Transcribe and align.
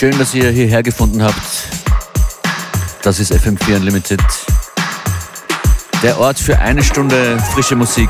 Schön, 0.00 0.18
dass 0.18 0.32
ihr 0.32 0.48
hierher 0.50 0.82
gefunden 0.82 1.22
habt. 1.22 1.68
Das 3.02 3.20
ist 3.20 3.34
FM4 3.34 3.76
Unlimited. 3.76 4.22
Der 6.02 6.18
Ort 6.18 6.38
für 6.38 6.58
eine 6.58 6.82
Stunde 6.82 7.38
frische 7.52 7.76
Musik 7.76 8.08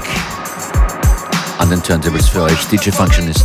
an 1.58 1.68
den 1.68 1.82
Turntables 1.82 2.28
für 2.28 2.42
euch. 2.42 2.64
DJ 2.68 2.90
Functionist. 2.90 3.44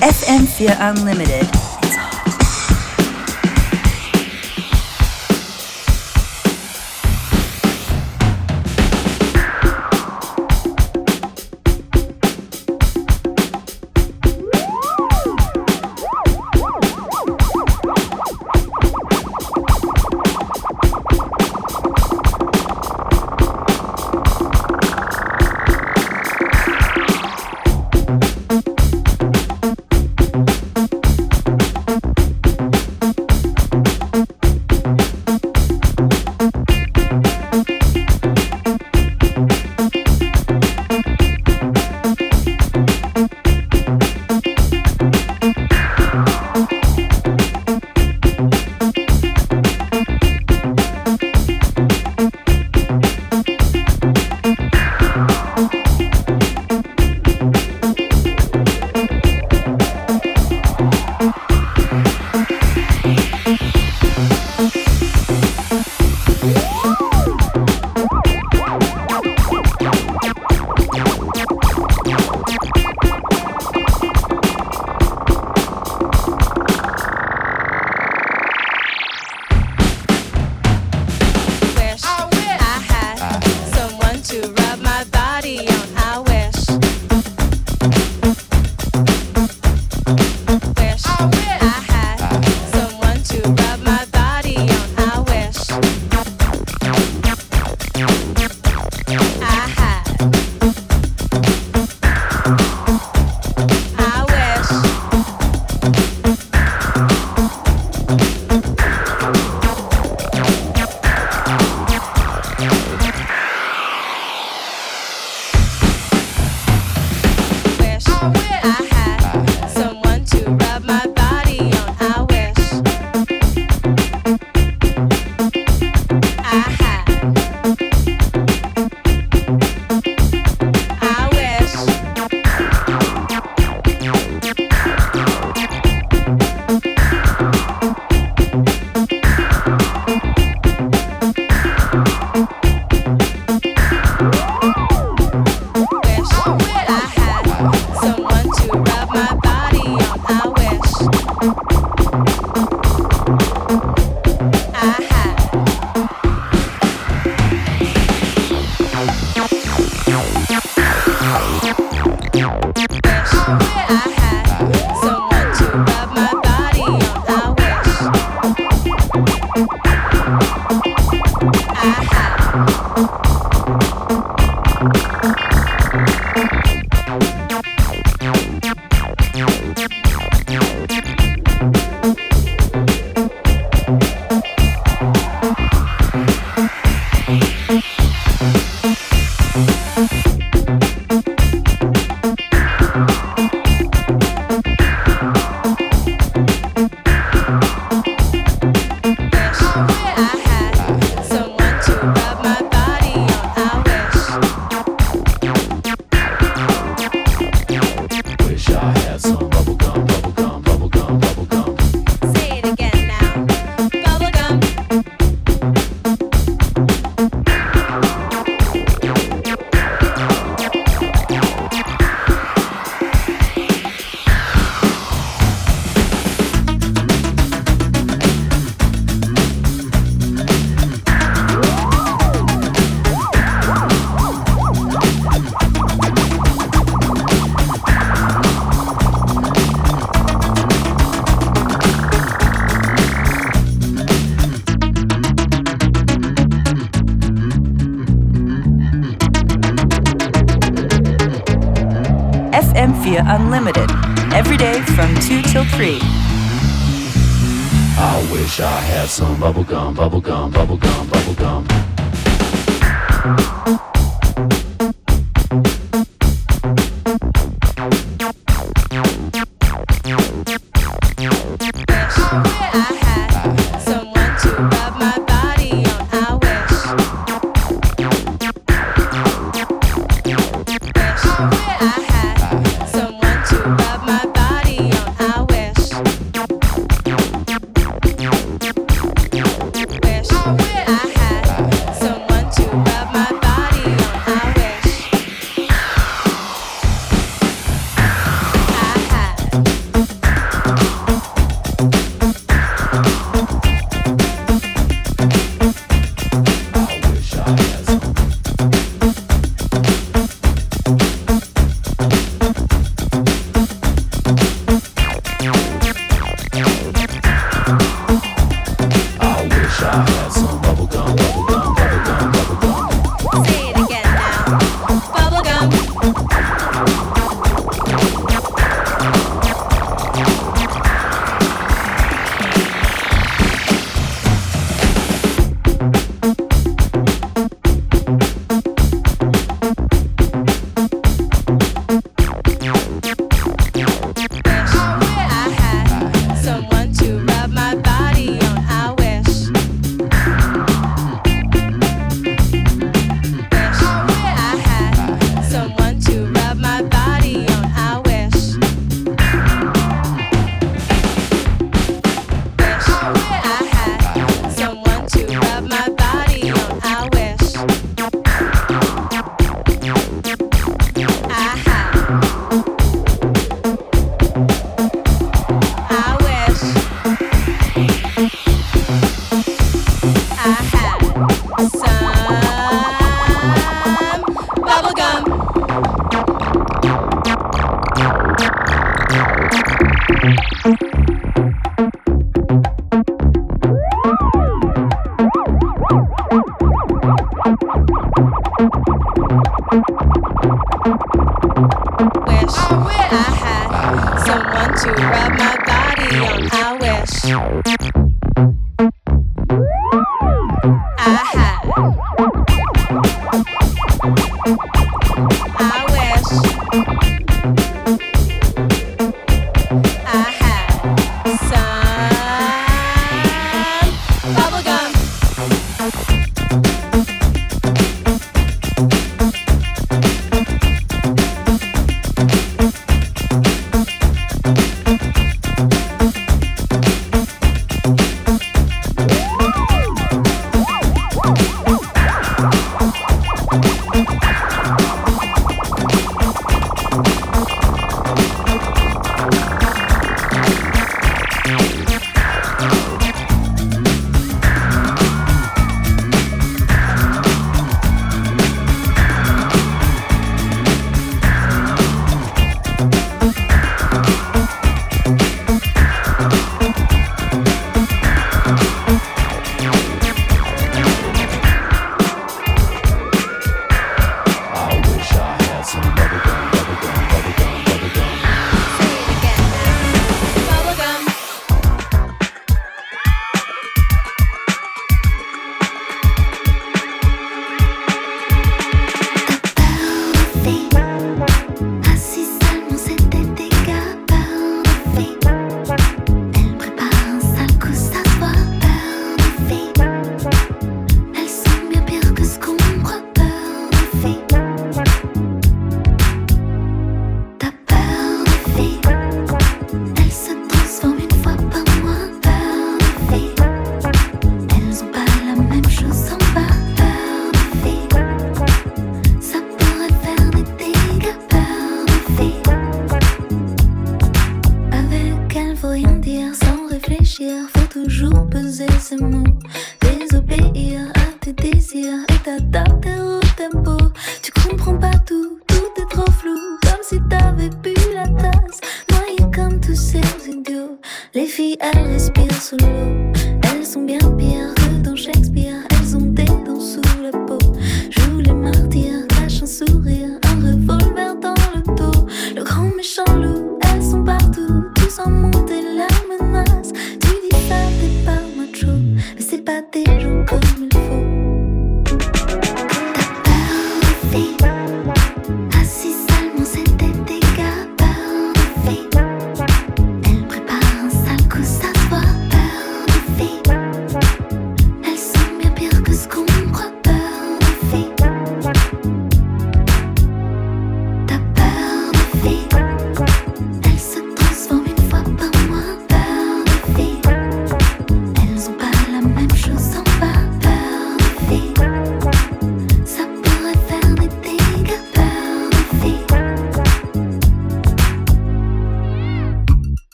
FM4 0.00 0.76
Unlimited. 0.78 1.61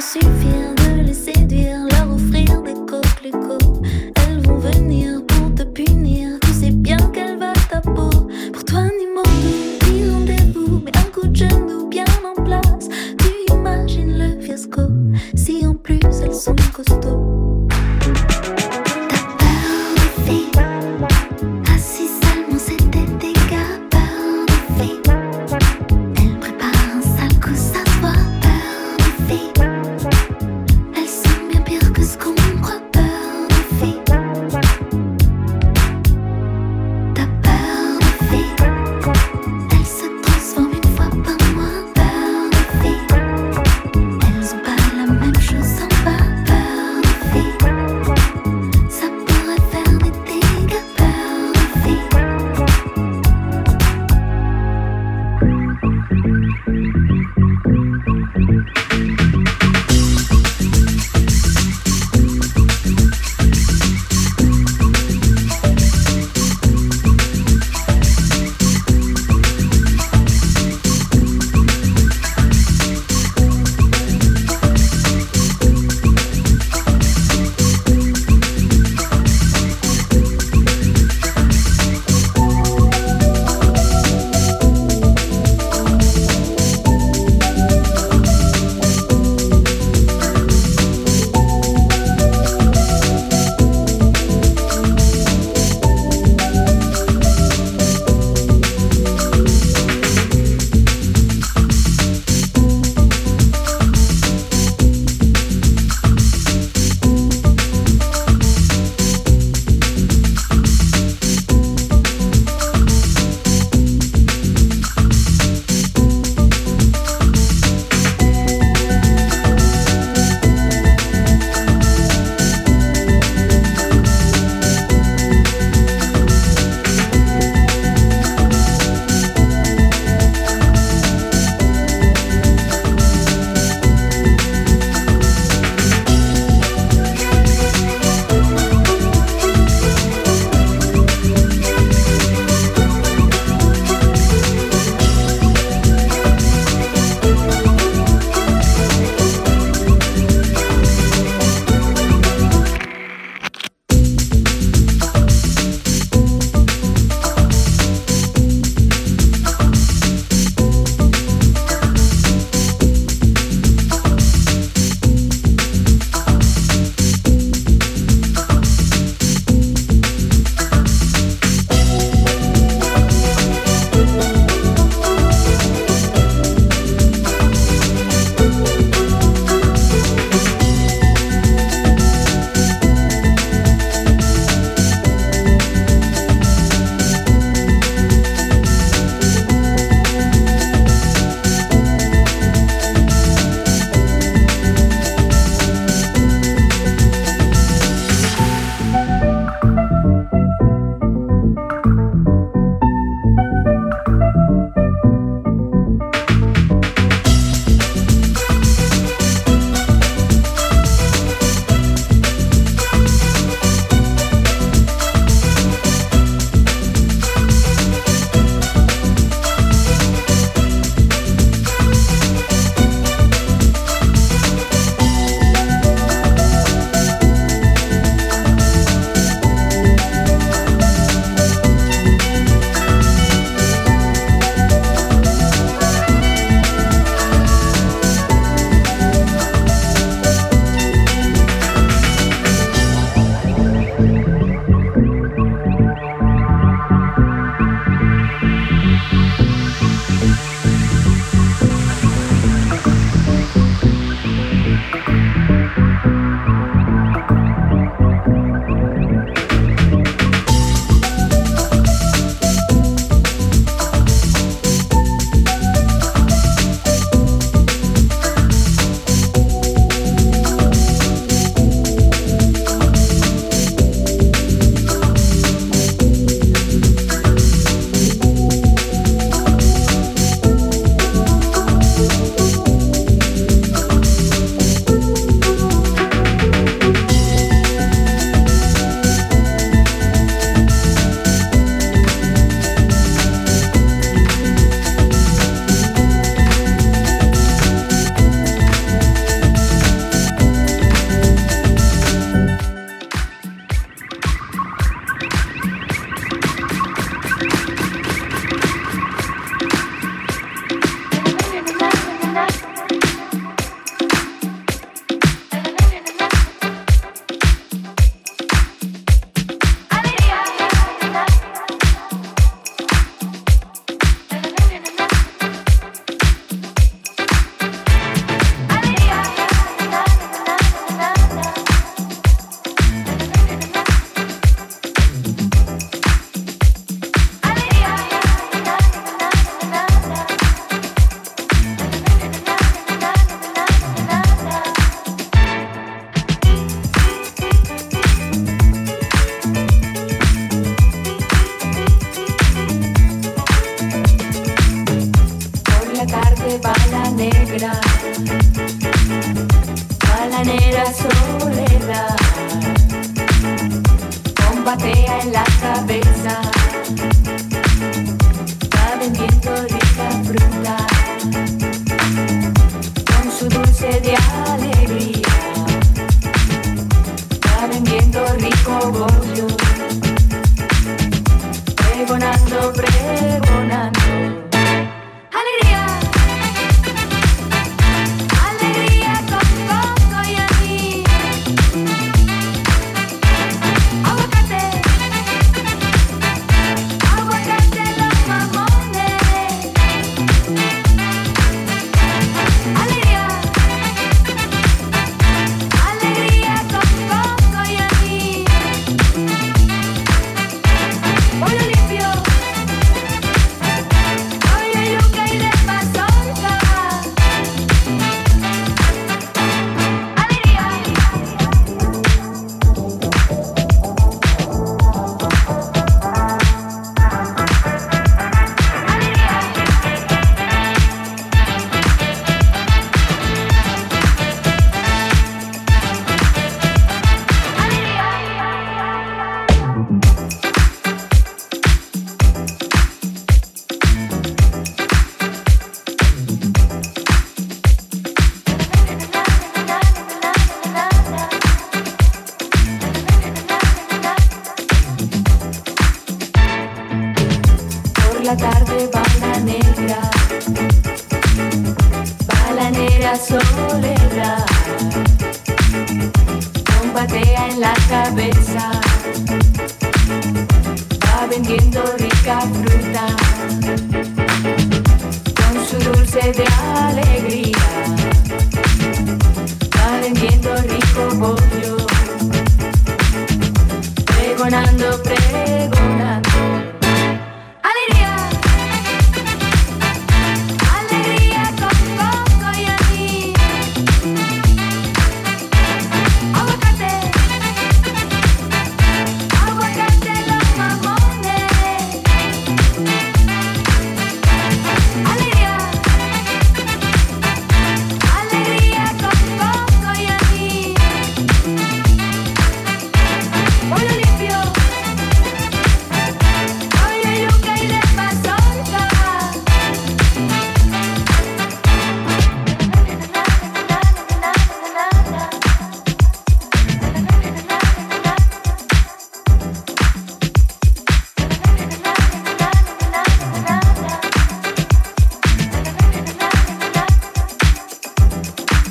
Suffire 0.00 0.74
de 0.76 1.02
les 1.02 1.12
séduire, 1.12 1.79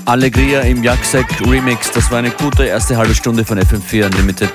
Allegria 0.09 0.61
im 0.61 0.83
Jaksek 0.83 1.27
Remix. 1.41 1.91
Das 1.91 2.09
war 2.09 2.17
eine 2.17 2.31
gute 2.31 2.65
erste 2.65 2.97
halbe 2.97 3.13
Stunde 3.13 3.45
von 3.45 3.59
FM4 3.59 4.07
Unlimited. 4.07 4.49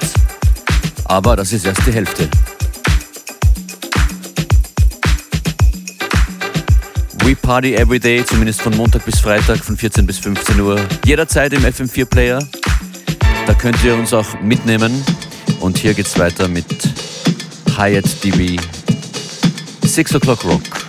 Aber 1.04 1.36
das 1.36 1.52
ist 1.52 1.64
erst 1.64 1.86
die 1.86 1.92
Hälfte. 1.92 2.28
We 7.22 7.36
Party 7.36 7.76
Every 7.76 8.00
Day, 8.00 8.24
zumindest 8.24 8.62
von 8.62 8.76
Montag 8.76 9.04
bis 9.04 9.20
Freitag 9.20 9.58
von 9.58 9.76
14 9.76 10.04
bis 10.04 10.18
15 10.18 10.58
Uhr. 10.58 10.80
Jederzeit 11.06 11.52
im 11.52 11.62
FM4 11.62 12.04
Player. 12.04 12.40
Da 13.46 13.54
könnt 13.54 13.78
ihr 13.84 13.94
uns 13.94 14.12
auch 14.12 14.40
mitnehmen. 14.40 15.04
Und 15.60 15.78
hier 15.78 15.94
geht's 15.94 16.18
weiter 16.18 16.48
mit 16.48 16.66
Hyatt 17.78 18.24
DB. 18.24 18.58
6 19.84 20.16
O'Clock 20.16 20.42
Rock. 20.42 20.83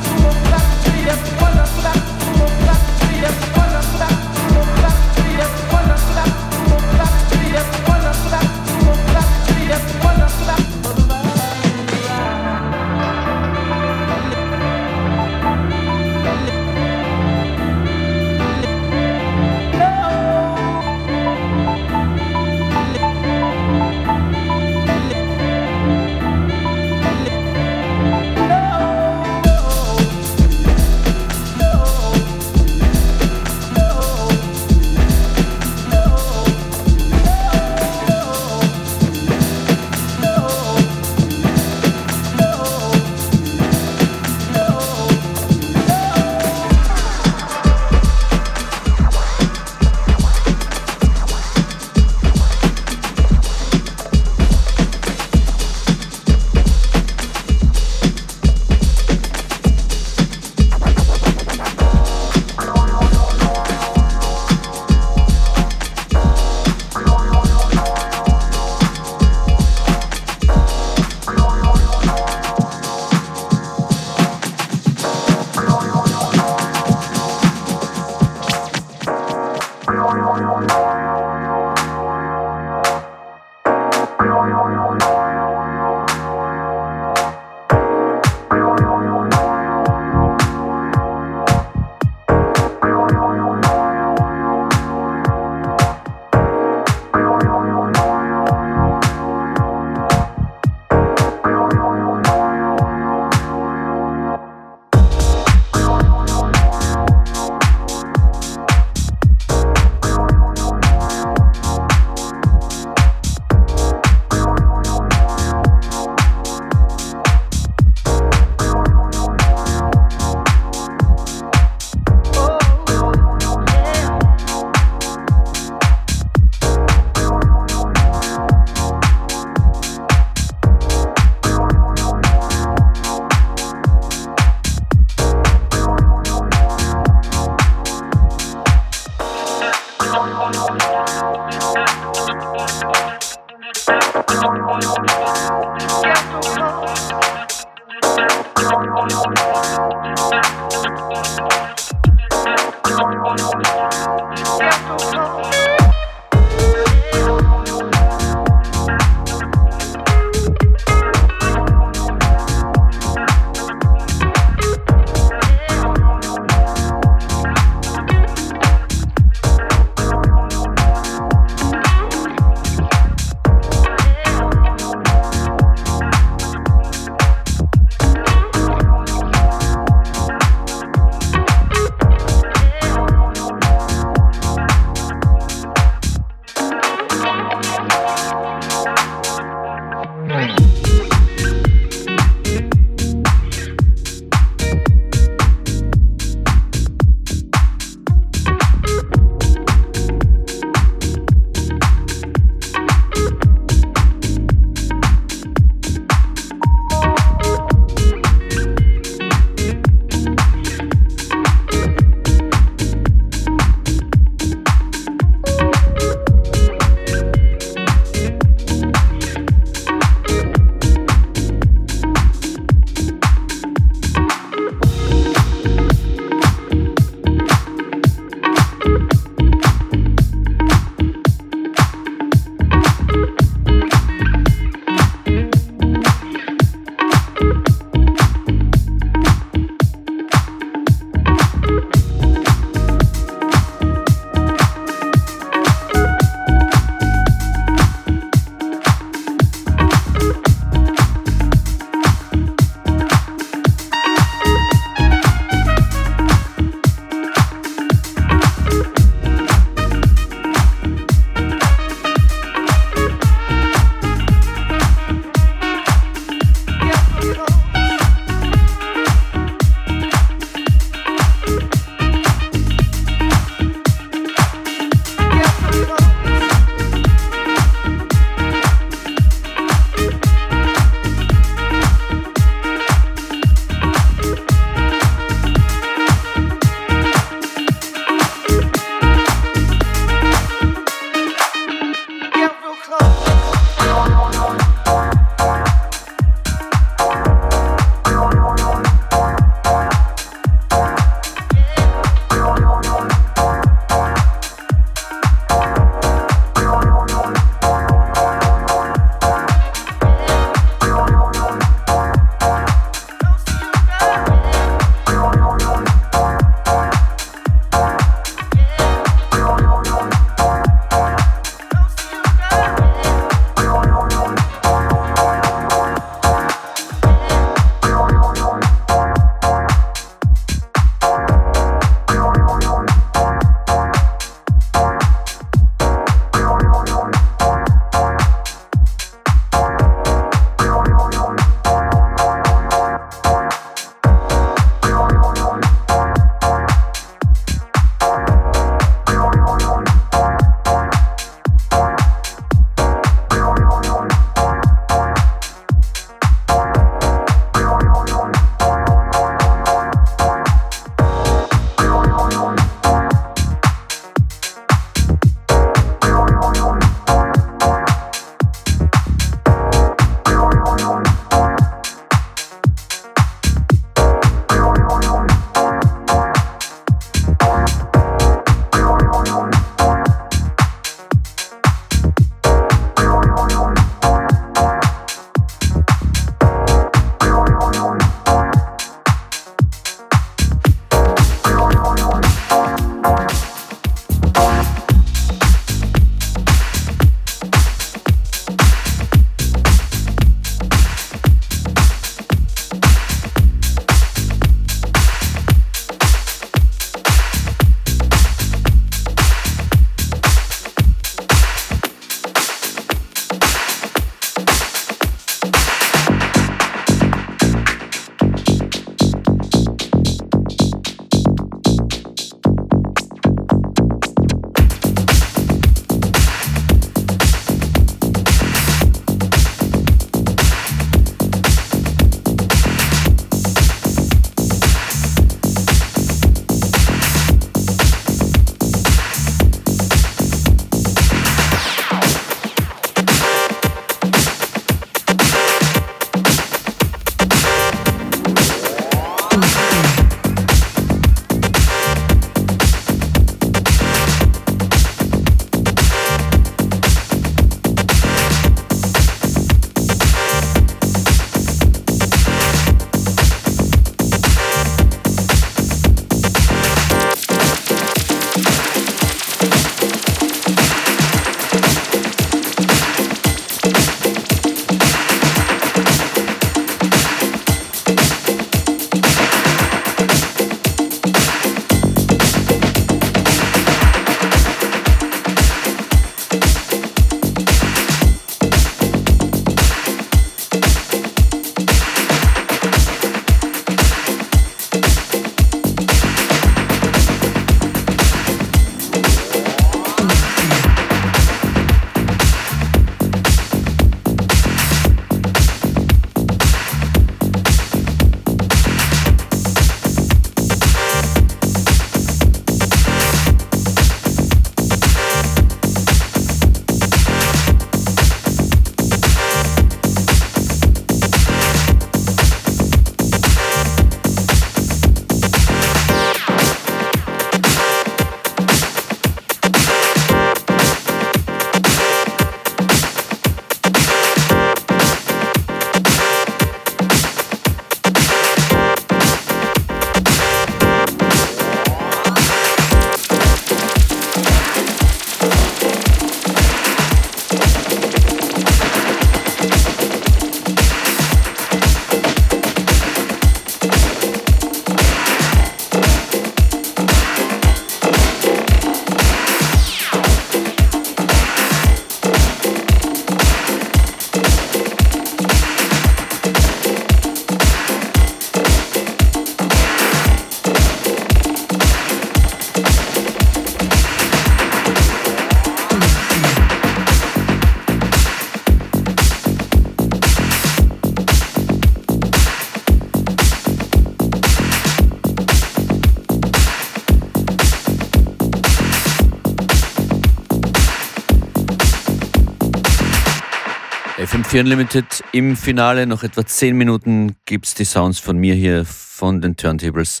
FM4 594.06 594.40
Unlimited 594.40 595.02
im 595.10 595.36
Finale. 595.36 595.84
Noch 595.84 596.04
etwa 596.04 596.24
10 596.24 596.56
Minuten 596.56 597.16
gibt 597.24 597.46
es 597.46 597.54
die 597.54 597.64
Sounds 597.64 597.98
von 597.98 598.16
mir 598.16 598.34
hier 598.34 598.64
von 598.64 599.20
den 599.20 599.36
Turntables. 599.36 600.00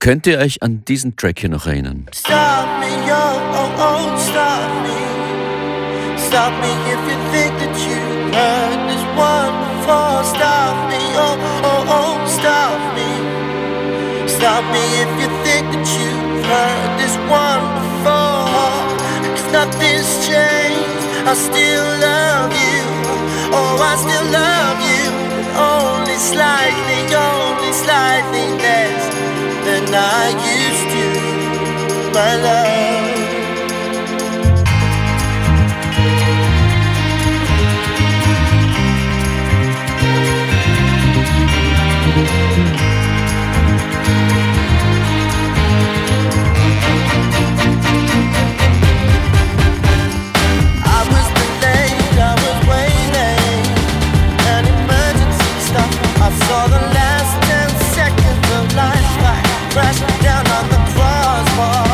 Könnt 0.00 0.26
ihr 0.26 0.38
euch 0.38 0.60
an 0.60 0.84
diesen 0.84 1.14
Track 1.14 1.38
hier 1.38 1.48
noch 1.48 1.66
erinnern? 1.66 2.06
Stop 2.12 2.66
me, 2.80 2.88
yo, 3.06 3.14
oh, 3.14 3.70
oh, 3.78 4.18
stop 4.18 4.82
me. 4.82 4.98
Stop 6.18 6.52
me 6.60 6.72
if 6.90 6.98
you 7.06 7.16
think 7.30 7.54
that 7.60 7.76
you 7.86 8.00
heard 8.34 8.80
this 8.90 9.04
one 9.14 9.54
before. 9.70 10.24
Stop 10.24 10.90
me, 10.90 10.98
oh, 11.14 11.38
oh, 11.62 11.94
oh, 11.94 12.26
stop 12.26 12.80
me. 12.96 13.08
Stop 14.26 14.64
me 14.72 14.82
if 14.98 15.10
you 15.22 15.28
think 15.46 15.64
that 15.70 15.86
you've 15.86 16.44
heard 16.44 16.90
this 16.98 17.14
one 17.30 17.62
before. 17.78 18.50
Cause 19.30 19.52
nothing's 19.52 20.26
changed, 20.26 21.06
I 21.24 21.34
still 21.34 21.86
love 22.00 22.52
you. 22.52 22.67
Oh, 23.70 23.76
I 23.90 23.94
still 24.04 24.26
love 24.40 24.78
you, 24.90 25.04
but 25.30 25.46
only 25.60 26.16
slightly, 26.16 27.00
only 27.14 27.72
slightly 27.84 28.46
less 28.64 29.02
than 29.66 29.84
I 29.92 30.24
used 30.56 30.86
to. 30.94 32.12
My 32.14 32.36
love. 32.36 32.87
down 60.22 60.46
on 60.50 60.68
the 60.68 60.76
crossbar. 60.92 61.87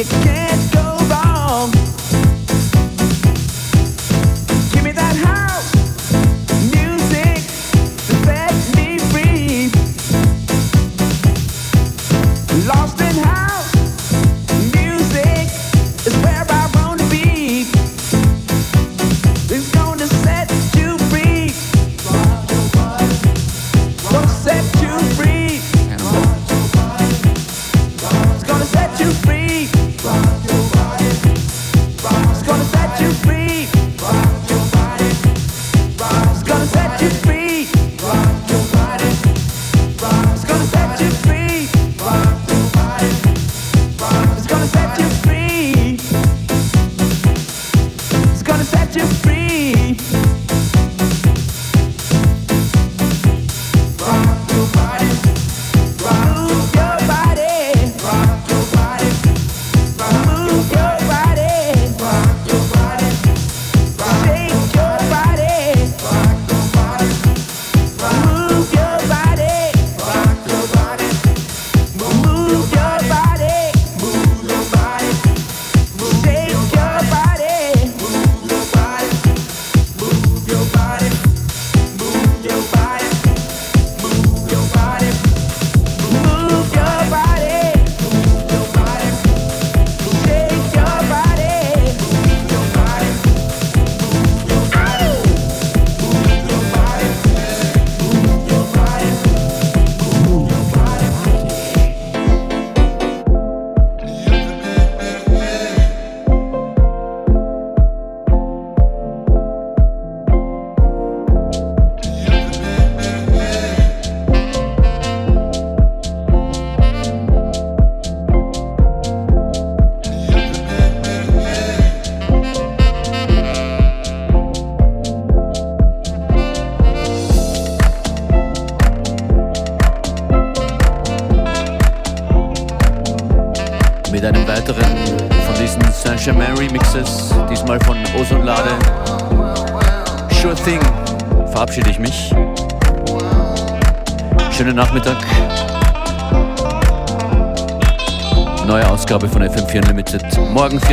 you 0.00 0.06
can't 0.22 0.49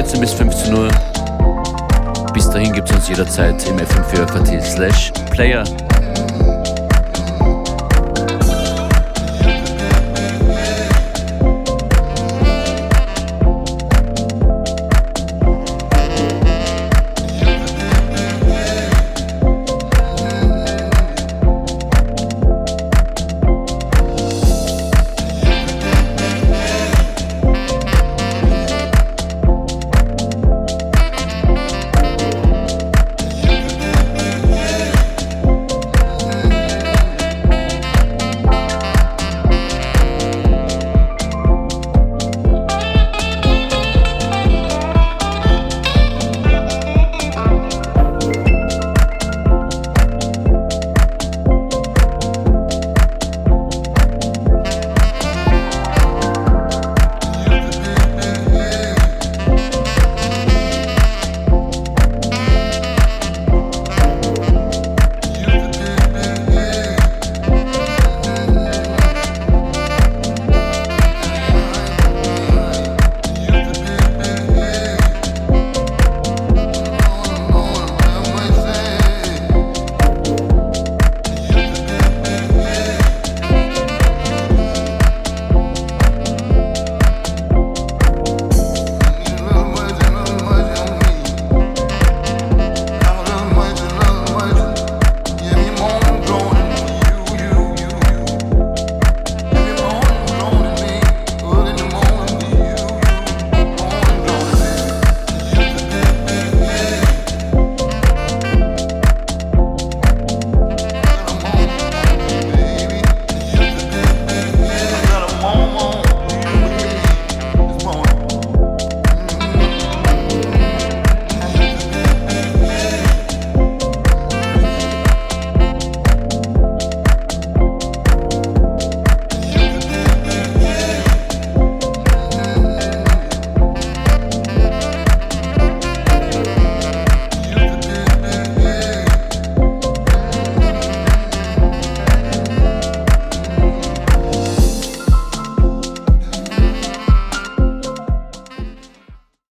13 0.08 0.22
bis 0.22 0.34
15 0.36 0.74
Uhr. 0.74 0.88
Bis 2.34 2.49
dahin 2.49 2.72
gibt 2.72 2.89
es 2.89 2.95
uns 2.95 3.10
jederzeit 3.10 3.68
im 3.68 3.78
FM4FAT 3.78 4.62
slash 4.62 5.12
Player. 5.32 5.66